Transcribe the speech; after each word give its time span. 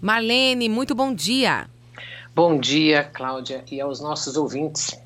Marlene, 0.00 0.66
muito 0.66 0.94
bom 0.94 1.12
dia. 1.12 1.68
Bom 2.34 2.58
dia, 2.58 3.04
Cláudia, 3.04 3.62
e 3.70 3.82
aos 3.82 4.00
nossos 4.00 4.34
ouvintes. 4.34 4.98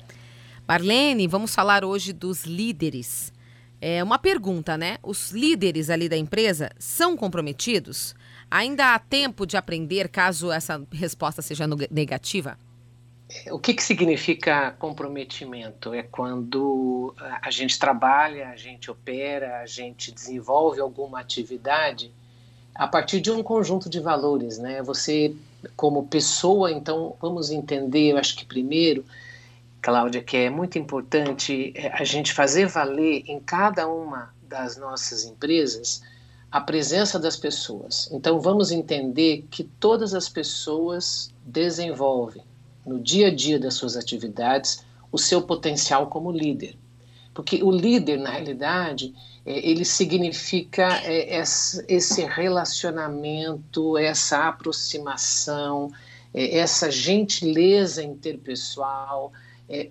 Marlene, 0.65 1.27
vamos 1.27 1.53
falar 1.53 1.83
hoje 1.83 2.13
dos 2.13 2.45
líderes. 2.45 3.33
É 3.81 4.01
uma 4.01 4.17
pergunta, 4.17 4.77
né? 4.77 4.97
Os 5.03 5.31
líderes 5.31 5.89
ali 5.89 6.07
da 6.07 6.15
empresa 6.15 6.69
são 6.79 7.17
comprometidos? 7.17 8.15
Ainda 8.49 8.95
há 8.95 8.99
tempo 8.99 9.45
de 9.45 9.57
aprender 9.57 10.07
caso 10.07 10.49
essa 10.49 10.81
resposta 10.93 11.41
seja 11.41 11.67
negativa? 11.91 12.57
O 13.51 13.59
que, 13.59 13.73
que 13.73 13.83
significa 13.83 14.71
comprometimento? 14.79 15.93
É 15.93 16.03
quando 16.03 17.13
a 17.41 17.51
gente 17.51 17.77
trabalha, 17.77 18.47
a 18.47 18.55
gente 18.55 18.89
opera, 18.89 19.59
a 19.59 19.65
gente 19.65 20.09
desenvolve 20.09 20.79
alguma 20.79 21.19
atividade 21.19 22.13
a 22.75 22.87
partir 22.87 23.21
de 23.21 23.31
um 23.31 23.41
conjunto 23.41 23.89
de 23.89 24.01
valores, 24.01 24.57
né? 24.57 24.81
Você, 24.83 25.33
como 25.77 26.07
pessoa, 26.07 26.69
então, 26.69 27.15
vamos 27.21 27.49
entender, 27.49 28.11
eu 28.11 28.17
acho 28.17 28.35
que 28.35 28.45
primeiro, 28.45 29.05
Cláudia, 29.81 30.21
que 30.21 30.35
é 30.35 30.49
muito 30.49 30.77
importante 30.77 31.71
é, 31.73 31.87
a 31.93 32.03
gente 32.03 32.33
fazer 32.33 32.67
valer 32.67 33.23
em 33.27 33.39
cada 33.39 33.87
uma 33.87 34.33
das 34.43 34.75
nossas 34.75 35.23
empresas 35.23 36.01
a 36.51 36.59
presença 36.59 37.17
das 37.17 37.37
pessoas. 37.37 38.09
Então, 38.11 38.39
vamos 38.39 38.71
entender 38.71 39.45
que 39.49 39.63
todas 39.63 40.13
as 40.13 40.27
pessoas 40.27 41.33
desenvolvem 41.45 42.43
no 42.85 42.99
dia 42.99 43.27
a 43.27 43.33
dia 43.33 43.57
das 43.57 43.73
suas 43.75 43.95
atividades 43.95 44.83
o 45.11 45.17
seu 45.17 45.41
potencial 45.41 46.07
como 46.07 46.31
líder. 46.31 46.77
Porque 47.35 47.61
o 47.61 47.69
líder, 47.69 48.17
na 48.17 48.29
realidade, 48.29 49.13
é, 49.45 49.69
ele 49.69 49.83
significa 49.83 51.01
é, 51.03 51.43
esse 51.87 52.23
relacionamento, 52.23 53.97
essa 53.97 54.47
aproximação, 54.47 55.91
é, 56.33 56.57
essa 56.57 56.89
gentileza 56.89 58.01
interpessoal, 58.01 59.31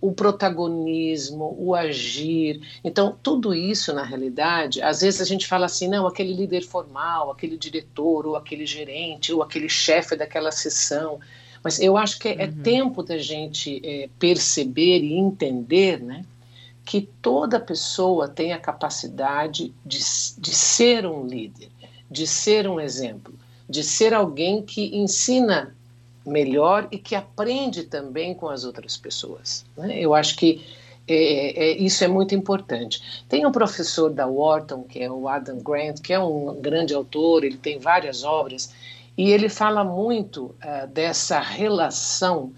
o 0.00 0.12
protagonismo, 0.12 1.56
o 1.58 1.74
agir. 1.74 2.60
Então, 2.84 3.18
tudo 3.20 3.52
isso, 3.52 3.92
na 3.92 4.04
realidade, 4.04 4.80
às 4.80 5.00
vezes 5.00 5.20
a 5.20 5.24
gente 5.24 5.48
fala 5.48 5.66
assim, 5.66 5.88
não, 5.88 6.06
aquele 6.06 6.32
líder 6.32 6.62
formal, 6.62 7.32
aquele 7.32 7.58
diretor, 7.58 8.24
ou 8.24 8.36
aquele 8.36 8.66
gerente, 8.66 9.32
ou 9.32 9.42
aquele 9.42 9.68
chefe 9.68 10.14
daquela 10.14 10.52
sessão. 10.52 11.18
Mas 11.60 11.80
eu 11.80 11.96
acho 11.96 12.20
que 12.20 12.28
é, 12.28 12.44
é 12.44 12.46
uhum. 12.46 12.62
tempo 12.62 13.02
da 13.02 13.18
gente 13.18 13.82
é, 13.84 14.08
perceber 14.16 15.00
e 15.00 15.14
entender 15.14 16.00
né, 16.00 16.24
que 16.84 17.08
toda 17.22 17.58
pessoa 17.58 18.28
tem 18.28 18.52
a 18.52 18.58
capacidade 18.58 19.74
de, 19.84 19.98
de 20.38 20.54
ser 20.54 21.06
um 21.06 21.26
líder, 21.26 21.70
de 22.10 22.26
ser 22.26 22.68
um 22.68 22.78
exemplo, 22.78 23.34
de 23.68 23.82
ser 23.82 24.12
alguém 24.12 24.62
que 24.62 24.94
ensina 24.96 25.74
melhor 26.26 26.88
e 26.90 26.98
que 26.98 27.14
aprende 27.14 27.84
também 27.84 28.34
com 28.34 28.48
as 28.48 28.64
outras 28.64 28.96
pessoas. 28.96 29.64
Né? 29.76 29.98
Eu 29.98 30.14
acho 30.14 30.36
que 30.36 30.64
é, 31.06 31.64
é, 31.64 31.76
isso 31.76 32.02
é 32.02 32.08
muito 32.08 32.34
importante. 32.34 33.24
Tem 33.28 33.44
um 33.44 33.52
professor 33.52 34.10
da 34.10 34.26
Wharton, 34.26 34.84
que 34.84 35.02
é 35.02 35.10
o 35.10 35.28
Adam 35.28 35.58
Grant, 35.58 36.00
que 36.00 36.12
é 36.12 36.18
um 36.18 36.60
grande 36.60 36.94
autor, 36.94 37.44
ele 37.44 37.58
tem 37.58 37.78
várias 37.78 38.24
obras, 38.24 38.72
e 39.16 39.30
ele 39.30 39.48
fala 39.48 39.84
muito 39.84 40.46
uh, 40.46 40.86
dessa 40.88 41.38
relação 41.38 42.52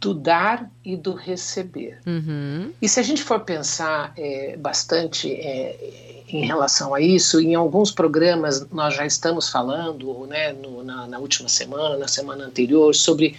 do 0.00 0.14
dar 0.14 0.70
e 0.82 0.96
do 0.96 1.12
receber. 1.12 1.98
Uhum. 2.06 2.72
E 2.80 2.88
se 2.88 2.98
a 2.98 3.02
gente 3.02 3.22
for 3.22 3.40
pensar 3.40 4.14
é, 4.16 4.56
bastante 4.56 5.30
é, 5.30 6.24
em 6.26 6.44
relação 6.46 6.94
a 6.94 7.00
isso, 7.00 7.38
em 7.38 7.54
alguns 7.54 7.90
programas 7.90 8.66
nós 8.70 8.94
já 8.94 9.04
estamos 9.04 9.50
falando, 9.50 10.26
né, 10.26 10.54
no, 10.54 10.82
na, 10.82 11.06
na, 11.06 11.18
última 11.18 11.50
semana, 11.50 11.98
na 11.98 12.08
semana 12.08 12.46
anterior, 12.46 12.94
sobre 12.94 13.36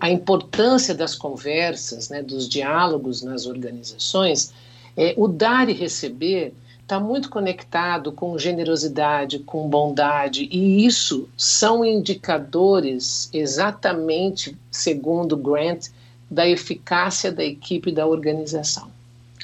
a 0.00 0.10
importância 0.10 0.94
das 0.94 1.14
conversas, 1.14 2.10
né, 2.10 2.22
dos 2.22 2.46
diálogos 2.46 3.22
nas 3.22 3.46
organizações. 3.46 4.52
É, 4.94 5.14
o 5.16 5.26
dar 5.26 5.68
e 5.68 5.72
receber 5.72 6.52
está 6.86 7.00
muito 7.00 7.28
conectado 7.28 8.12
com 8.12 8.38
generosidade, 8.38 9.40
com 9.40 9.68
bondade, 9.68 10.48
e 10.52 10.86
isso 10.86 11.28
são 11.36 11.84
indicadores 11.84 13.28
exatamente, 13.32 14.56
segundo 14.70 15.36
Grant, 15.36 15.88
da 16.30 16.46
eficácia 16.48 17.32
da 17.32 17.44
equipe 17.44 17.90
da 17.90 18.06
organização. 18.06 18.88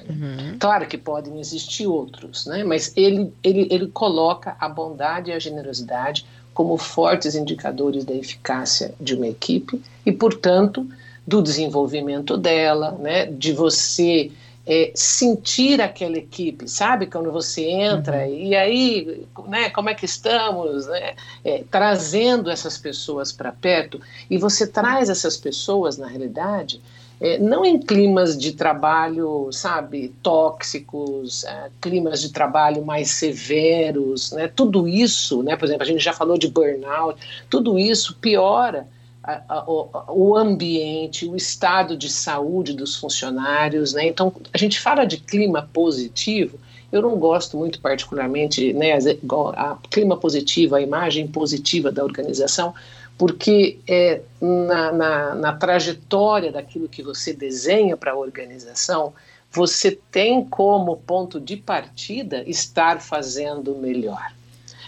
Uhum. 0.08 0.56
Claro 0.60 0.86
que 0.86 0.96
podem 0.96 1.40
existir 1.40 1.84
outros, 1.84 2.46
né? 2.46 2.62
mas 2.62 2.92
ele, 2.96 3.32
ele, 3.42 3.66
ele 3.70 3.88
coloca 3.88 4.56
a 4.60 4.68
bondade 4.68 5.30
e 5.30 5.34
a 5.34 5.38
generosidade 5.40 6.24
como 6.54 6.76
fortes 6.78 7.34
indicadores 7.34 8.04
da 8.04 8.14
eficácia 8.14 8.94
de 9.00 9.16
uma 9.16 9.26
equipe 9.26 9.82
e, 10.06 10.12
portanto, 10.12 10.88
do 11.26 11.42
desenvolvimento 11.42 12.36
dela, 12.36 12.92
né? 13.00 13.26
de 13.26 13.52
você 13.52 14.30
é, 14.66 14.92
sentir 14.94 15.80
aquela 15.80 16.16
equipe, 16.16 16.68
sabe? 16.68 17.06
Quando 17.06 17.32
você 17.32 17.62
entra 17.62 18.26
uhum. 18.26 18.34
e 18.34 18.54
aí, 18.54 19.26
né, 19.48 19.70
como 19.70 19.90
é 19.90 19.94
que 19.94 20.04
estamos? 20.04 20.86
Né? 20.86 21.14
É, 21.44 21.64
trazendo 21.70 22.50
essas 22.50 22.78
pessoas 22.78 23.32
para 23.32 23.50
perto 23.50 24.00
e 24.30 24.38
você 24.38 24.66
traz 24.66 25.10
essas 25.10 25.36
pessoas, 25.36 25.98
na 25.98 26.06
realidade, 26.06 26.80
é, 27.20 27.38
não 27.38 27.64
em 27.64 27.78
climas 27.78 28.36
de 28.36 28.52
trabalho, 28.52 29.48
sabe, 29.52 30.12
tóxicos, 30.22 31.44
é, 31.44 31.70
climas 31.80 32.20
de 32.20 32.32
trabalho 32.32 32.84
mais 32.84 33.12
severos, 33.12 34.32
né? 34.32 34.48
Tudo 34.48 34.88
isso, 34.88 35.42
né? 35.42 35.56
Por 35.56 35.66
exemplo, 35.66 35.84
a 35.84 35.86
gente 35.86 36.02
já 36.02 36.12
falou 36.12 36.36
de 36.36 36.48
burnout, 36.48 37.20
tudo 37.48 37.78
isso 37.78 38.16
piora 38.16 38.88
a, 39.22 39.42
a, 39.48 40.12
o, 40.12 40.36
ambiente, 40.36 41.26
o 41.28 41.36
estado 41.36 41.96
de 41.96 42.10
saúde 42.10 42.72
dos 42.72 42.96
funcionários, 42.96 43.92
né? 43.92 44.06
Então, 44.06 44.32
a 44.52 44.58
gente 44.58 44.80
fala 44.80 45.04
de 45.04 45.18
clima 45.18 45.68
positivo. 45.72 46.58
Eu 46.90 47.00
não 47.00 47.16
gosto 47.16 47.56
muito 47.56 47.80
particularmente, 47.80 48.72
né, 48.72 48.98
a 49.56 49.78
clima 49.90 50.16
positivo, 50.16 50.74
a 50.74 50.80
imagem 50.82 51.26
positiva 51.26 51.90
da 51.90 52.04
organização, 52.04 52.74
porque 53.16 53.78
é, 53.88 54.20
na, 54.40 54.92
na, 54.92 55.34
na 55.34 55.52
trajetória 55.54 56.52
daquilo 56.52 56.88
que 56.88 57.02
você 57.02 57.32
desenha 57.32 57.96
para 57.96 58.12
a 58.12 58.16
organização, 58.16 59.14
você 59.50 59.98
tem 60.10 60.44
como 60.44 60.96
ponto 60.96 61.40
de 61.40 61.56
partida 61.56 62.42
estar 62.46 63.00
fazendo 63.00 63.74
melhor. 63.76 64.32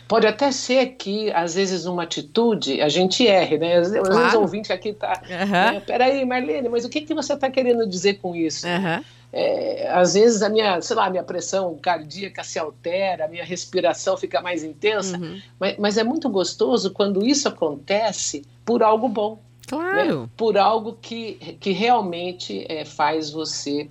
Pode 0.06 0.26
até 0.26 0.52
ser 0.52 0.96
que, 0.96 1.32
às 1.32 1.54
vezes, 1.54 1.86
uma 1.86 2.02
atitude 2.02 2.80
a 2.80 2.88
gente 2.88 3.26
erre, 3.26 3.58
né? 3.58 3.78
Às 3.78 3.90
vezes 3.90 4.08
claro. 4.08 4.38
o 4.38 4.42
ouvinte 4.42 4.72
aqui 4.72 4.90
está. 4.90 5.22
Uhum. 5.22 5.50
Né? 5.50 5.80
Peraí, 5.80 6.24
Marlene, 6.24 6.68
mas 6.68 6.84
o 6.84 6.88
que, 6.90 7.00
que 7.00 7.14
você 7.14 7.32
está 7.32 7.50
querendo 7.50 7.86
dizer 7.86 8.14
com 8.14 8.36
isso? 8.36 8.66
Uhum. 8.66 9.02
É, 9.32 9.90
às 9.90 10.14
vezes 10.14 10.42
a 10.42 10.48
minha, 10.48 10.80
sei 10.80 10.94
lá, 10.94 11.10
minha 11.10 11.24
pressão 11.24 11.76
cardíaca 11.80 12.44
se 12.44 12.56
altera, 12.56 13.24
a 13.24 13.28
minha 13.28 13.44
respiração 13.44 14.16
fica 14.16 14.40
mais 14.40 14.62
intensa, 14.62 15.18
uhum. 15.18 15.40
mas, 15.58 15.76
mas, 15.76 15.98
é 15.98 16.04
muito 16.04 16.28
gostoso 16.28 16.92
quando 16.92 17.26
isso 17.26 17.48
acontece 17.48 18.44
por 18.64 18.80
algo 18.80 19.08
bom. 19.08 19.40
Claro. 19.66 20.20
Né? 20.22 20.28
Por 20.36 20.56
algo 20.56 20.96
que, 21.00 21.56
que 21.58 21.72
realmente 21.72 22.64
é, 22.68 22.84
faz 22.84 23.30
você 23.30 23.88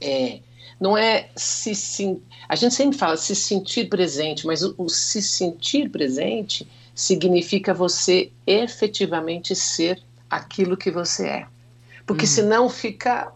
é, 0.00 0.38
não 0.80 0.96
é 0.96 1.28
se, 1.36 1.74
se 1.74 2.20
a 2.48 2.56
gente 2.56 2.74
sempre 2.74 2.96
fala 2.96 3.16
se 3.16 3.36
sentir 3.36 3.88
presente, 3.88 4.46
mas 4.46 4.62
o, 4.62 4.74
o 4.78 4.88
se 4.88 5.20
sentir 5.20 5.90
presente 5.90 6.66
significa 6.94 7.74
você 7.74 8.32
efetivamente 8.46 9.54
ser 9.54 10.02
aquilo 10.28 10.76
que 10.76 10.90
você 10.90 11.28
é. 11.28 11.46
Porque 12.06 12.24
uhum. 12.24 12.30
senão 12.30 12.68
fica 12.68 13.32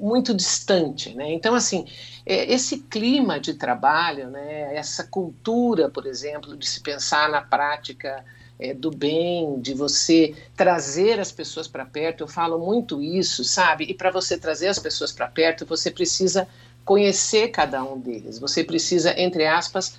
muito 0.00 0.34
distante, 0.34 1.14
né? 1.14 1.32
Então, 1.32 1.54
assim, 1.54 1.86
é, 2.26 2.52
esse 2.52 2.78
clima 2.78 3.40
de 3.40 3.54
trabalho, 3.54 4.28
né, 4.28 4.74
essa 4.74 5.04
cultura, 5.04 5.88
por 5.88 6.06
exemplo, 6.06 6.56
de 6.56 6.68
se 6.68 6.80
pensar 6.80 7.30
na 7.30 7.40
prática 7.40 8.24
é, 8.58 8.74
do 8.74 8.90
bem, 8.90 9.58
de 9.60 9.72
você 9.72 10.34
trazer 10.54 11.18
as 11.18 11.32
pessoas 11.32 11.66
para 11.66 11.86
perto, 11.86 12.24
eu 12.24 12.28
falo 12.28 12.58
muito 12.58 13.00
isso, 13.02 13.42
sabe? 13.42 13.84
E 13.84 13.94
para 13.94 14.10
você 14.10 14.36
trazer 14.36 14.68
as 14.68 14.78
pessoas 14.78 15.12
para 15.12 15.26
perto, 15.26 15.64
você 15.64 15.90
precisa 15.90 16.46
conhecer 16.90 17.52
cada 17.52 17.84
um 17.84 18.00
deles. 18.00 18.40
Você 18.40 18.64
precisa, 18.64 19.14
entre 19.16 19.46
aspas, 19.46 19.96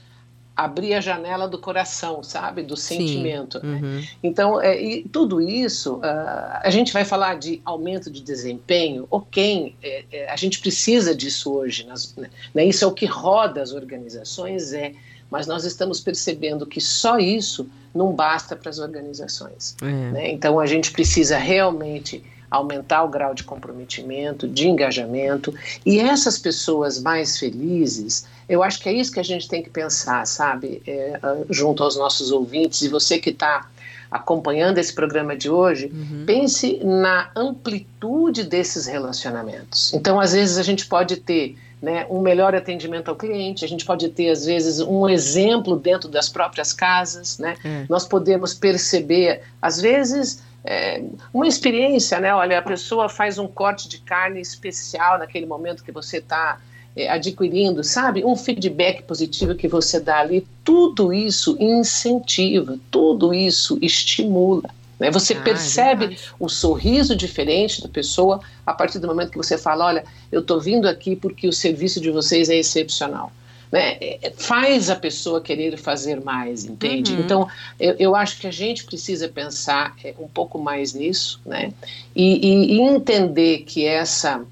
abrir 0.54 0.94
a 0.94 1.00
janela 1.00 1.48
do 1.48 1.58
coração, 1.58 2.22
sabe, 2.22 2.64
do 2.64 2.76
sentimento. 2.76 3.66
Né? 3.66 3.80
Uhum. 3.82 4.04
Então, 4.22 4.62
é, 4.62 4.78
e 4.78 5.04
tudo 5.08 5.40
isso, 5.40 6.00
uh, 6.00 6.60
a 6.62 6.70
gente 6.70 6.92
vai 6.92 7.06
falar 7.06 7.40
de 7.40 7.62
aumento 7.64 8.12
de 8.12 8.22
desempenho. 8.22 9.08
Ok, 9.10 9.74
é, 9.82 10.04
é, 10.12 10.30
a 10.30 10.36
gente 10.36 10.60
precisa 10.60 11.16
disso 11.16 11.54
hoje. 11.54 11.86
Nas, 11.86 12.14
né? 12.54 12.66
Isso 12.66 12.84
é 12.84 12.88
o 12.90 12.92
que 12.92 13.06
roda 13.06 13.62
as 13.62 13.72
organizações, 13.72 14.74
é. 14.74 14.92
Mas 15.30 15.48
nós 15.48 15.64
estamos 15.64 16.02
percebendo 16.02 16.66
que 16.66 16.82
só 16.82 17.18
isso 17.18 17.70
não 17.96 18.12
basta 18.12 18.54
para 18.54 18.70
as 18.70 18.80
organizações. 18.80 19.78
É. 19.82 19.86
Né? 19.86 20.32
Então, 20.34 20.60
a 20.60 20.66
gente 20.66 20.92
precisa 20.92 21.38
realmente 21.38 22.22
aumentar 22.52 23.04
o 23.04 23.08
grau 23.08 23.34
de 23.34 23.46
comprometimento, 23.46 24.46
de 24.46 24.68
engajamento. 24.68 25.54
E 25.86 26.00
essas 26.00 26.38
pessoas 26.38 27.02
mais 27.02 27.40
felizes, 27.40 28.28
eu 28.50 28.62
acho 28.62 28.82
que 28.82 28.90
é 28.90 28.94
isso 28.94 29.12
que 29.14 29.20
a 29.22 29.24
gente 29.24 29.48
tem 29.48 29.64
que 29.64 29.70
pensar, 29.70 30.28
sabe, 30.28 30.84
é, 30.86 31.18
junto 31.50 31.82
aos 31.82 31.96
nossos 31.96 32.30
ouvintes, 32.30 32.82
e 32.82 32.90
você 32.90 33.18
que 33.18 33.30
está 33.30 33.70
acompanhando 34.12 34.78
esse 34.78 34.94
programa 34.94 35.38
de 35.38 35.50
hoje, 35.50 35.86
uhum. 35.86 36.26
pense 36.26 36.82
na 36.84 37.32
amplitude 37.34 38.44
desses 38.44 38.86
relacionamentos. 38.86 39.94
Então, 39.94 40.20
às 40.20 40.34
vezes, 40.34 40.58
a 40.58 40.64
gente 40.64 40.86
pode 40.86 41.16
ter 41.16 41.58
né, 41.82 42.06
um 42.10 42.20
melhor 42.20 42.54
atendimento 42.54 43.08
ao 43.08 43.16
cliente, 43.16 43.64
a 43.64 43.68
gente 43.68 43.86
pode 43.86 44.10
ter, 44.10 44.30
às 44.30 44.46
vezes, 44.46 44.82
um 44.82 45.08
exemplo 45.08 45.78
dentro 45.78 46.10
das 46.10 46.28
próprias 46.28 46.74
casas, 46.74 47.40
né? 47.40 47.56
É. 47.64 47.86
Nós 47.90 48.06
podemos 48.06 48.54
perceber, 48.54 49.42
às 49.62 49.80
vezes, 49.80 50.44
é, 50.64 51.04
uma 51.34 51.48
experiência, 51.48 52.20
né? 52.20 52.34
Olha, 52.34 52.60
a 52.60 52.62
pessoa 52.62 53.10
faz 53.10 53.38
um 53.38 53.48
corte 53.48 53.90
de 53.90 53.98
carne 54.00 54.40
especial 54.40 55.18
naquele 55.18 55.46
momento 55.46 55.84
que 55.84 55.92
você 55.92 56.18
está 56.18 56.60
é, 56.96 57.10
adquirindo, 57.10 57.84
sabe? 57.84 58.24
Um 58.24 58.36
feedback 58.36 59.04
positivo 59.04 59.56
que 59.56 59.68
você 59.68 60.00
dá 60.00 60.20
ali, 60.20 60.46
tudo 60.64 61.12
isso 61.12 61.58
incentiva, 61.60 62.78
tudo 62.92 63.34
isso 63.34 63.78
estimula. 63.82 64.70
Né? 65.00 65.10
Você 65.10 65.34
ah, 65.34 65.38
é 65.38 65.42
percebe 65.42 66.06
é 66.14 66.18
o 66.40 66.48
sorriso 66.48 67.16
diferente 67.16 67.82
da 67.82 67.90
pessoa 67.90 68.40
a 68.64 68.74
partir 68.74 69.00
do 69.00 69.08
momento 69.08 69.32
que 69.32 69.38
você 69.38 69.58
fala: 69.58 69.86
olha, 69.86 70.04
eu 70.32 70.42
estou 70.42 70.62
vindo 70.62 70.88
aqui 70.88 71.16
porque 71.16 71.48
o 71.48 71.54
serviço 71.54 72.00
de 72.00 72.12
vocês 72.12 72.50
é 72.50 72.56
excepcional. 72.56 73.32
Né? 73.72 73.98
É, 74.02 74.34
faz 74.36 74.90
a 74.90 74.96
pessoa 74.96 75.40
querer 75.40 75.78
fazer 75.78 76.22
mais, 76.22 76.66
entende? 76.66 77.14
Uhum. 77.14 77.20
Então, 77.22 77.50
eu, 77.80 77.96
eu, 77.98 78.16
acho 78.16 78.40
que 78.40 78.48
a 78.48 78.52
gente 78.52 78.84
precisa 78.84 79.30
pensar 79.30 79.96
é, 80.04 80.14
um 80.20 80.28
pouco 80.28 80.60
mais 80.60 80.94
nisso, 80.94 81.40
né? 81.46 81.72
E, 82.14 82.48
e, 82.48 82.74
e, 82.74 82.82
entender 82.82 83.60
que 83.60 83.86
essa 83.86 84.44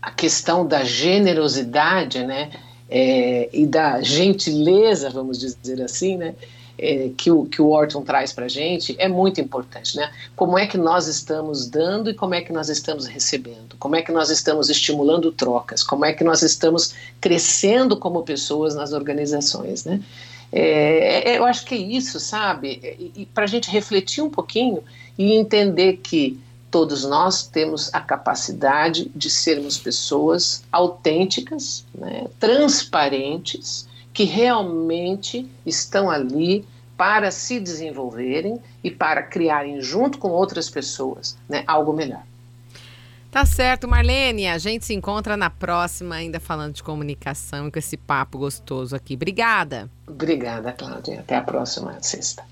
a 0.00 0.10
questão 0.10 0.66
da 0.66 0.82
generosidade, 0.82 2.24
né? 2.24 2.50
É, 2.90 3.50
e 3.52 3.66
da 3.66 4.00
gentileza, 4.00 5.10
vamos 5.10 5.38
dizer 5.38 5.82
assim, 5.82 6.16
né? 6.16 6.34
É, 6.78 7.10
que, 7.16 7.30
o, 7.30 7.44
que 7.44 7.60
o 7.60 7.70
Orton 7.70 8.02
traz 8.02 8.32
para 8.32 8.44
a 8.44 8.48
gente 8.48 8.94
é 8.98 9.08
muito 9.08 9.40
importante, 9.40 9.96
né? 9.96 10.12
Como 10.36 10.56
é 10.56 10.66
que 10.66 10.78
nós 10.78 11.08
estamos 11.08 11.66
dando 11.66 12.08
e 12.08 12.14
como 12.14 12.34
é 12.34 12.40
que 12.40 12.52
nós 12.52 12.68
estamos 12.68 13.06
recebendo? 13.06 13.76
Como 13.78 13.96
é 13.96 14.02
que 14.02 14.12
nós 14.12 14.30
estamos 14.30 14.70
estimulando 14.70 15.32
trocas? 15.32 15.82
Como 15.82 16.04
é 16.04 16.12
que 16.12 16.22
nós 16.22 16.42
estamos 16.42 16.94
crescendo 17.20 17.96
como 17.96 18.22
pessoas 18.22 18.74
nas 18.74 18.92
organizações, 18.92 19.84
né? 19.84 20.00
É, 20.52 21.32
é 21.32 21.38
eu 21.38 21.44
acho 21.44 21.64
que 21.64 21.74
é 21.74 21.78
isso, 21.78 22.20
sabe? 22.20 22.80
E, 22.82 23.22
e 23.22 23.26
para 23.26 23.44
a 23.44 23.48
gente 23.48 23.70
refletir 23.70 24.22
um 24.22 24.30
pouquinho 24.30 24.82
e 25.18 25.32
entender 25.32 25.98
que 26.02 26.38
todos 26.70 27.04
nós 27.04 27.46
temos 27.46 27.92
a 27.92 28.00
capacidade 28.00 29.10
de 29.14 29.30
sermos 29.30 29.78
pessoas 29.78 30.62
autênticas, 30.70 31.84
né, 31.94 32.26
transparentes, 32.38 33.88
que 34.18 34.24
realmente 34.24 35.48
estão 35.64 36.10
ali 36.10 36.66
para 36.96 37.30
se 37.30 37.60
desenvolverem 37.60 38.60
e 38.82 38.90
para 38.90 39.22
criarem 39.22 39.80
junto 39.80 40.18
com 40.18 40.30
outras 40.30 40.68
pessoas 40.68 41.38
né, 41.48 41.62
algo 41.68 41.92
melhor. 41.92 42.24
Tá 43.30 43.46
certo, 43.46 43.86
Marlene. 43.86 44.48
A 44.48 44.58
gente 44.58 44.84
se 44.84 44.92
encontra 44.92 45.36
na 45.36 45.48
próxima, 45.48 46.16
ainda 46.16 46.40
falando 46.40 46.74
de 46.74 46.82
comunicação 46.82 47.70
com 47.70 47.78
esse 47.78 47.96
papo 47.96 48.38
gostoso 48.38 48.96
aqui. 48.96 49.14
Obrigada. 49.14 49.88
Obrigada, 50.04 50.72
Cláudia. 50.72 51.20
Até 51.20 51.36
a 51.36 51.42
próxima 51.42 51.96
sexta. 52.02 52.42